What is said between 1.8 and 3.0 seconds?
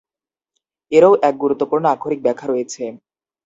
আক্ষরিক ব্যাখ্যা রয়েছে।